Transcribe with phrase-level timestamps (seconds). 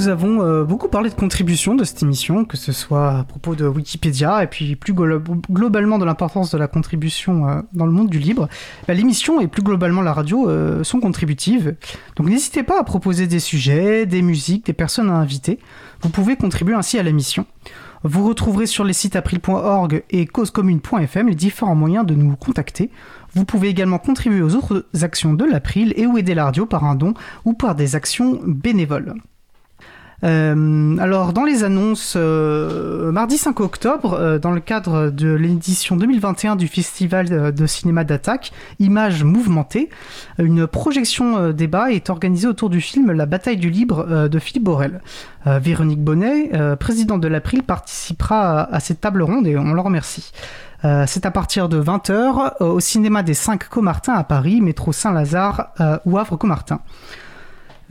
[0.00, 3.54] nous avons euh, beaucoup parlé de contribution de cette émission, que ce soit à propos
[3.54, 8.08] de Wikipédia et puis plus globalement de l'importance de la contribution euh, dans le monde
[8.08, 8.48] du libre.
[8.88, 11.76] Bah, l'émission et plus globalement la radio euh, sont contributives.
[12.16, 15.58] Donc n'hésitez pas à proposer des sujets, des musiques, des personnes à inviter.
[16.00, 17.44] Vous pouvez contribuer ainsi à l'émission.
[18.02, 22.90] Vous retrouverez sur les sites april.org et causecommune.fm les différents moyens de nous contacter.
[23.34, 26.84] Vous pouvez également contribuer aux autres actions de l'April et ou aider la radio par
[26.84, 27.12] un don
[27.44, 29.12] ou par des actions bénévoles.
[30.22, 35.96] Euh, alors, dans les annonces, euh, mardi 5 octobre, euh, dans le cadre de l'édition
[35.96, 39.88] 2021 du Festival de cinéma d'Attaque, Images mouvementées,
[40.38, 45.00] une projection débat est organisée autour du film La bataille du libre de Philippe Borel.
[45.46, 50.32] Véronique Bonnet, présidente de l'April, participera à, cette table ronde et on la remercie.
[51.06, 55.72] c'est à partir de 20h au cinéma des 5 Comartins à Paris, métro Saint-Lazare
[56.04, 56.80] ou Havre-Comartin.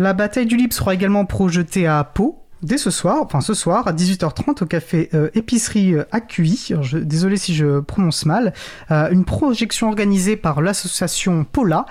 [0.01, 3.85] La bataille du Libre sera également projetée à Pau dès ce soir, enfin ce soir
[3.85, 6.03] à 18h30 au café euh, épicerie euh,
[7.01, 8.53] désolé si je prononce mal.
[8.91, 11.85] Euh, une projection organisée par l'association Pola,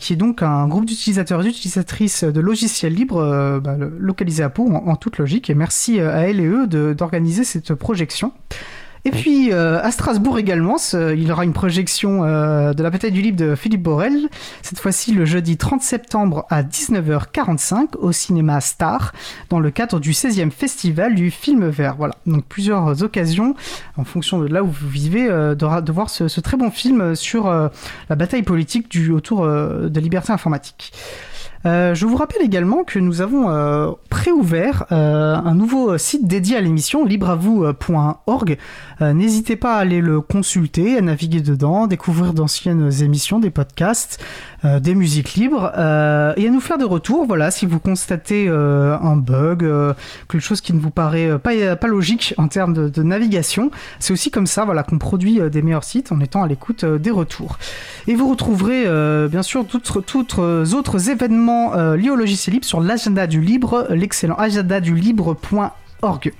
[0.00, 4.68] qui est donc un groupe d'utilisateurs et d'utilisatrices de logiciels libres bah, localisé à Pau
[4.68, 5.48] en, toute logique.
[5.48, 8.32] Et merci à elle et eux d'organiser cette projection.
[9.06, 13.12] Et puis euh, à Strasbourg également, il y aura une projection euh, de la bataille
[13.12, 14.28] du livre de Philippe Borel,
[14.62, 19.12] cette fois-ci le jeudi 30 septembre à 19h45 au cinéma Star,
[19.50, 21.96] dans le cadre du 16e festival du film vert.
[21.98, 23.54] Voilà, donc plusieurs occasions,
[23.98, 27.48] en fonction de là où vous vivez, euh, de, voir ce, très bon film sur
[27.48, 30.92] la bataille politique du, autour de liberté informatique.
[31.66, 36.56] Euh, je vous rappelle également que nous avons euh, préouvert euh, un nouveau site dédié
[36.56, 38.58] à l'émission, libreavou.org.
[39.00, 44.24] N'hésitez pas à aller le consulter, à naviguer dedans, découvrir d'anciennes émissions, des podcasts,
[44.62, 47.26] des musiques libres et à nous faire des retours.
[47.26, 49.68] Voilà, si vous constatez un bug,
[50.28, 54.46] quelque chose qui ne vous paraît pas, logique en termes de, navigation, c'est aussi comme
[54.46, 57.58] ça voilà, qu'on produit des meilleurs sites en étant à l'écoute des retours.
[58.06, 58.84] Et vous retrouverez
[59.28, 64.36] bien sûr toutes autres événements euh, lié au logiciel libre sur l'agenda du libre, l'excellent
[64.36, 66.32] agenda du libre.org.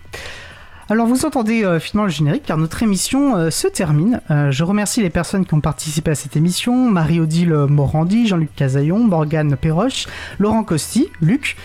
[0.91, 4.21] Alors vous entendez euh, finalement le générique car notre émission euh, se termine.
[4.29, 9.57] je remercie les personnes qui ont participé à cette émission, Marie-Odile Morandi, Jean-Luc Casaillon, Morgane
[9.57, 10.07] Perroche,
[10.39, 11.57] Laurent Costi, Luc.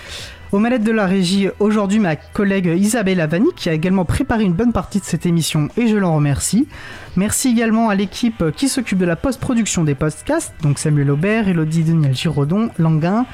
[0.51, 4.53] Aux manettes de la régie, aujourd'hui ma collègue Isabelle Avani qui a également préparé une
[4.53, 6.67] bonne partie de cette émission et je l'en remercie.
[7.17, 11.83] Merci également à l'équipe qui s'occupe de la post-production des podcasts, donc Samuel Aubert, Elodie
[11.83, 13.27] Daniel Giraudon, Languin,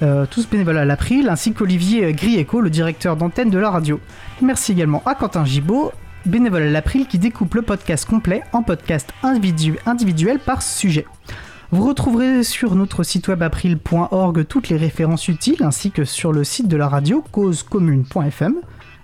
[0.00, 4.00] euh, tous bénévoles à l'April, ainsi qu'Olivier Grieco, le directeur d'antenne de la radio.
[4.40, 5.92] Merci également à Quentin Gibaud,
[6.24, 11.04] bénévole à l'April qui découpe le podcast complet en podcast individuel par sujet.
[11.74, 16.44] Vous retrouverez sur notre site web april.org toutes les références utiles ainsi que sur le
[16.44, 18.54] site de la radio causecommune.fm.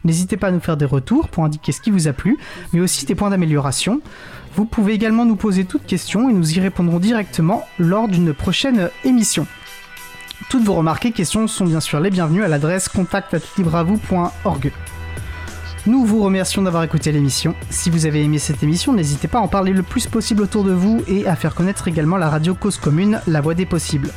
[0.05, 2.39] N'hésitez pas à nous faire des retours pour indiquer ce qui vous a plu,
[2.73, 4.01] mais aussi des points d'amélioration.
[4.55, 8.89] Vous pouvez également nous poser toutes questions et nous y répondrons directement lors d'une prochaine
[9.03, 9.49] émission.
[10.49, 14.73] Toutes vos remarques et questions sont bien sûr les bienvenues à l'adresse contact.libravou.org.
[15.87, 17.55] Nous vous remercions d'avoir écouté l'émission.
[17.71, 20.63] Si vous avez aimé cette émission, n'hésitez pas à en parler le plus possible autour
[20.63, 24.11] de vous et à faire connaître également la radio Cause Commune, la voix des possibles.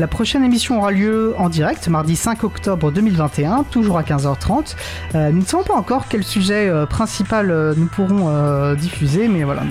[0.00, 4.76] La prochaine émission aura lieu en direct mardi 5 octobre 2021, toujours à 15h30.
[5.14, 9.44] Euh, nous ne savons pas encore quel sujet euh, principal euh, nous pourrons diffuser, mais
[9.44, 9.62] voilà.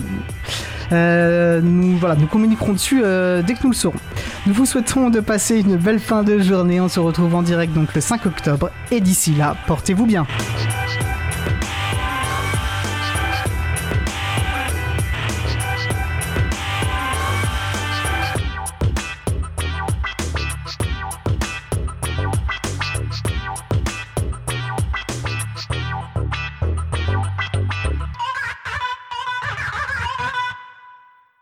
[0.91, 3.99] nous, voilà, nous communiquerons dessus dès que nous le saurons.
[4.45, 6.79] Nous vous souhaitons de passer une belle fin de journée.
[6.79, 8.69] On se retrouve en direct donc le 5 octobre.
[8.91, 10.27] Et d'ici là, portez-vous bien.